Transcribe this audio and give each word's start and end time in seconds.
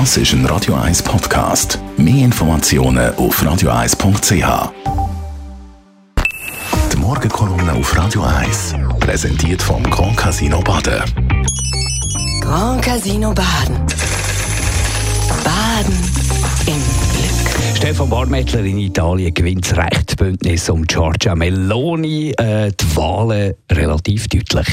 Das 0.00 0.16
ist 0.16 0.32
ein 0.32 0.44
Radio 0.46 0.74
1 0.74 1.04
Podcast. 1.04 1.78
Mehr 1.96 2.24
Informationen 2.24 3.14
auf 3.14 3.40
radio1.ch. 3.40 4.72
Die 6.92 6.96
Morgenkolumne 6.96 7.74
auf 7.74 7.96
Radio 7.96 8.24
1 8.24 8.74
präsentiert 8.98 9.62
vom 9.62 9.84
Grand 9.84 10.16
Casino 10.16 10.60
Baden. 10.62 11.00
Grand 12.40 12.82
Casino 12.82 13.32
Baden. 13.32 13.76
Baden 15.44 15.94
im 16.66 16.74
Glück. 16.74 17.76
Stefan 17.76 18.10
Barmettler 18.10 18.64
in 18.64 18.78
Italien 18.78 19.32
gewinnt 19.32 19.70
das 19.70 19.78
Rechtsbündnis 19.78 20.68
um 20.68 20.84
Giorgia 20.88 21.36
Meloni 21.36 22.32
äh, 22.32 22.72
die 22.72 22.96
Wahlen 22.96 23.54
relativ 23.70 24.26
deutlich. 24.26 24.66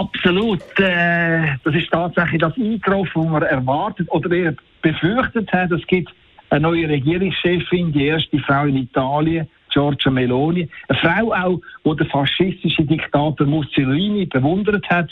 Absolut. 0.00 0.62
Äh, 0.78 1.58
das 1.62 1.74
ist 1.74 1.90
tatsächlich 1.90 2.40
das 2.40 2.56
eingetroffen, 2.56 3.24
was 3.24 3.30
man 3.30 3.42
erwartet 3.42 4.08
oder 4.10 4.30
eher 4.30 4.54
befürchtet 4.80 5.52
hat. 5.52 5.70
Es 5.72 5.86
gibt 5.86 6.10
eine 6.48 6.62
neue 6.62 6.88
Regierungschefin, 6.88 7.92
die 7.92 8.06
erste 8.06 8.38
Frau 8.38 8.64
in 8.64 8.78
Italien, 8.78 9.46
Giorgia 9.70 10.10
Meloni. 10.10 10.70
Eine 10.88 10.98
Frau 11.00 11.34
auch, 11.34 11.60
die 11.84 11.96
der 11.96 12.06
faschistische 12.06 12.82
Diktator 12.82 13.46
Mussolini 13.46 14.24
bewundert 14.24 14.88
hat. 14.88 15.10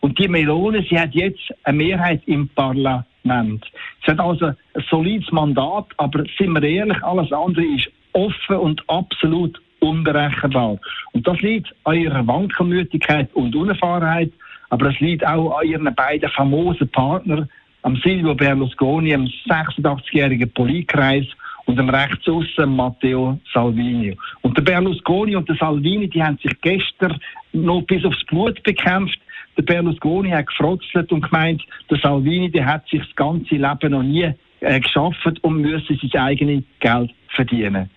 Und 0.00 0.18
die 0.18 0.26
Meloni, 0.26 0.86
sie 0.88 0.98
hat 0.98 1.14
jetzt 1.14 1.52
eine 1.64 1.76
Mehrheit 1.76 2.22
im 2.24 2.48
Parlament. 2.48 3.66
Sie 4.06 4.10
hat 4.10 4.20
also 4.20 4.46
ein 4.46 4.56
solides 4.88 5.30
Mandat, 5.32 5.88
aber 5.98 6.24
sind 6.38 6.54
wir 6.54 6.62
ehrlich, 6.62 7.02
alles 7.02 7.30
andere 7.30 7.66
ist 7.66 7.90
offen 8.14 8.56
und 8.56 8.82
absolut 8.88 9.60
unberechenbar. 9.80 10.78
Und 11.12 11.26
das 11.26 11.40
liegt 11.40 11.74
an 11.84 11.96
ihrer 11.96 12.26
Wankelmütigkeit 12.26 13.28
und 13.34 13.54
Unerfahrenheit, 13.54 14.32
aber 14.70 14.90
es 14.90 15.00
liegt 15.00 15.26
auch 15.26 15.58
an 15.58 15.66
ihren 15.66 15.94
beiden 15.94 16.30
famosen 16.30 16.88
Partnern, 16.88 17.48
am 17.82 17.96
Silvio 17.96 18.34
Berlusconi, 18.34 19.14
am 19.14 19.24
86-jährigen 19.48 20.50
Politkreis 20.52 21.26
und 21.64 21.78
dem 21.78 21.88
Rechtsaussen 21.88 22.76
Matteo 22.76 23.38
Salvini. 23.52 24.16
Und 24.42 24.56
der 24.56 24.62
Berlusconi 24.62 25.36
und 25.36 25.48
der 25.48 25.56
Salvini, 25.56 26.08
die 26.08 26.22
haben 26.22 26.38
sich 26.38 26.52
gestern 26.60 27.18
noch 27.52 27.82
bis 27.82 28.04
aufs 28.04 28.24
Blut 28.26 28.62
bekämpft. 28.62 29.18
Der 29.56 29.62
Berlusconi 29.62 30.30
hat 30.30 30.48
gefrotzelt 30.48 31.10
und 31.12 31.22
gemeint, 31.22 31.62
der 31.90 31.98
Salvini, 31.98 32.50
der 32.50 32.66
hat 32.66 32.88
sich 32.88 33.00
das 33.00 33.16
ganze 33.16 33.56
Leben 33.56 33.90
noch 33.90 34.02
nie 34.02 34.30
äh, 34.60 34.80
geschafft 34.80 35.42
und 35.42 35.60
müsse 35.60 35.96
sein 36.00 36.22
eigenes 36.22 36.64
Geld 36.80 37.10
verdienen. 37.28 37.88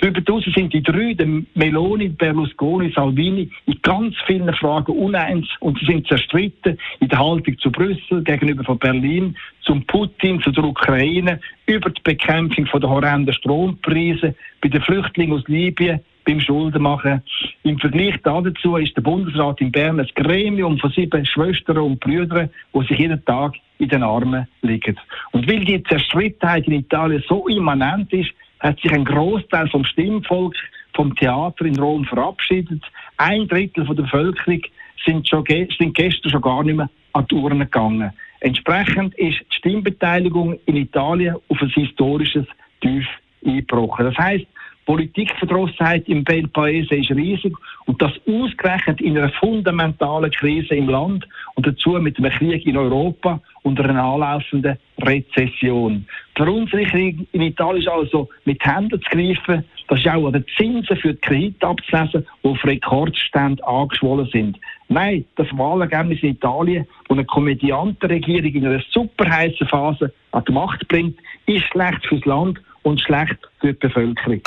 Hinaus 0.00 0.44
sind 0.54 0.72
die 0.72 0.82
drei, 0.82 1.12
der 1.14 1.26
Meloni, 1.54 2.08
Berlusconi, 2.08 2.90
Salvini, 2.94 3.50
in 3.66 3.78
ganz 3.82 4.14
vielen 4.26 4.52
Fragen 4.54 4.92
uneins 4.92 5.46
und 5.60 5.78
sie 5.78 5.86
sind 5.86 6.06
zerstritten 6.06 6.78
in 7.00 7.08
der 7.08 7.18
Haltung 7.18 7.58
zu 7.58 7.70
Brüssel, 7.70 8.22
gegenüber 8.22 8.64
von 8.64 8.78
Berlin, 8.78 9.36
zum 9.60 9.84
Putin, 9.84 10.40
zu 10.40 10.50
der 10.50 10.64
Ukraine, 10.64 11.38
über 11.66 11.90
die 11.90 12.00
Bekämpfung 12.02 12.66
von 12.66 12.80
der 12.80 12.90
horrenden 12.90 13.34
Strompreise, 13.34 14.34
bei 14.62 14.68
den 14.68 14.80
Flüchtlingen 14.80 15.36
aus 15.36 15.46
Libyen, 15.48 16.00
beim 16.24 16.40
Schuldenmachen. 16.40 17.22
Im 17.64 17.78
Vergleich 17.78 18.16
dazu 18.22 18.76
ist 18.76 18.96
der 18.96 19.02
Bundesrat 19.02 19.60
in 19.60 19.72
Bern 19.72 20.00
ein 20.00 20.08
Gremium 20.14 20.78
von 20.78 20.90
sieben 20.90 21.26
Schwestern 21.26 21.78
und 21.78 22.00
Brüdern, 22.00 22.50
die 22.74 22.86
sich 22.86 22.98
jeden 22.98 23.24
Tag 23.24 23.54
in 23.78 23.88
den 23.88 24.02
Armen 24.02 24.46
liegen. 24.62 24.98
Und 25.32 25.48
weil 25.48 25.64
die 25.64 25.82
Zerstrittenheit 25.84 26.66
in 26.66 26.74
Italien 26.74 27.22
so 27.28 27.48
immanent 27.48 28.12
ist, 28.12 28.30
hat 28.60 28.80
sich 28.80 28.92
ein 28.92 29.04
Großteil 29.04 29.68
vom 29.68 29.84
Stimmvolk 29.84 30.54
vom 30.94 31.14
Theater 31.16 31.64
in 31.64 31.78
Rom 31.78 32.04
verabschiedet. 32.04 32.82
Ein 33.16 33.48
Drittel 33.48 33.86
von 33.86 33.96
der 33.96 34.04
Bevölkerung 34.04 34.62
sind, 35.04 35.28
schon 35.28 35.44
sind 35.46 35.94
gestern 35.94 36.30
schon 36.30 36.42
gar 36.42 36.62
nicht 36.62 36.76
mehr 36.76 36.90
an 37.12 37.26
die 37.30 37.34
Urne 37.34 37.64
gegangen. 37.64 38.12
Entsprechend 38.40 39.14
ist 39.16 39.38
die 39.40 39.56
Stimmbeteiligung 39.56 40.58
in 40.66 40.76
Italien 40.76 41.36
auf 41.48 41.60
ein 41.60 41.68
historisches 41.70 42.46
Tief 42.80 43.06
eingebrochen. 43.44 44.06
Das 44.06 44.16
heißt, 44.16 44.46
Politikverdrossenheit 44.86 46.08
im 46.08 46.24
Paese 46.24 46.96
ist 46.96 47.10
riesig 47.10 47.54
und 47.86 48.00
das 48.02 48.12
ausgerechnet 48.26 49.00
in 49.00 49.16
einer 49.16 49.30
fundamentalen 49.30 50.30
Krise 50.30 50.74
im 50.74 50.88
Land 50.88 51.26
und 51.54 51.66
dazu 51.66 51.90
mit 51.90 52.18
einem 52.18 52.32
Krieg 52.32 52.66
in 52.66 52.76
Europa 52.76 53.40
und 53.62 53.80
einer 53.80 54.02
anlaufenden 54.02 54.78
Rezession. 55.02 56.06
Die 56.36 56.42
Verunsicherung 56.42 57.26
in 57.32 57.42
Italien 57.42 57.82
ist 57.82 57.88
also 57.88 58.28
mit 58.44 58.64
Händen 58.64 59.00
zu 59.00 59.10
greifen. 59.10 59.64
Das 59.88 59.98
ist 59.98 60.08
auch 60.08 60.26
an 60.26 60.32
den 60.32 60.44
Zinsen 60.56 60.96
für 60.96 61.14
die 61.14 61.20
Kredite 61.20 61.66
abzulesen, 61.66 62.26
die 62.42 62.48
auf 62.48 62.64
Rekordstände 62.64 63.66
angeschwollen 63.66 64.28
sind. 64.32 64.58
Nein, 64.88 65.24
das 65.36 65.46
Wahlergebnis 65.56 66.22
in 66.22 66.30
Italien, 66.30 66.86
das 67.08 67.16
eine 67.16 67.24
Komödiantenregierung 67.24 68.54
in 68.54 68.66
einer 68.66 68.82
super 68.90 69.30
heißen 69.30 69.68
Phase 69.68 70.12
an 70.32 70.44
die 70.48 70.52
Macht 70.52 70.86
bringt, 70.88 71.18
ist 71.46 71.64
schlecht 71.66 72.06
fürs 72.06 72.24
Land 72.24 72.60
und 72.82 73.00
schlecht 73.00 73.36
für 73.60 73.72
die 73.72 73.78
Bevölkerung. 73.78 74.40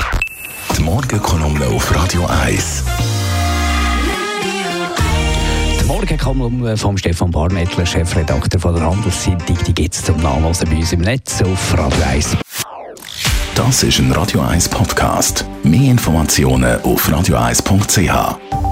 Die 0.78 0.82
Morgenkolumne 0.82 1.66
auf 1.68 1.96
Radio 1.96 2.26
1. 2.26 2.84
Die 5.80 5.86
Morgenkolumne 5.86 6.78
von 6.78 6.98
Stefan 6.98 7.32
Barmettler, 7.32 7.86
Chefredakteur 7.86 8.60
von 8.60 8.76
der 8.76 8.86
Handelszeitung, 8.90 9.58
die 9.68 9.74
gibt 9.74 9.94
es 9.94 10.04
zum 10.04 10.18
Nachlesen 10.22 10.70
bei 10.70 10.78
uns 10.78 10.94
im 10.94 11.02
Netz 11.02 11.42
auf 11.42 11.78
Radio 11.78 12.04
1. 12.12 12.38
Das 13.56 13.84
ist 13.84 14.00
ein 14.00 14.12
Radio 14.12 14.42
1 14.42 14.70
Podcast. 14.70 15.46
Mehr 15.64 15.92
Informationen 15.92 16.82
auf 16.82 17.08
radio1.ch. 17.08 18.63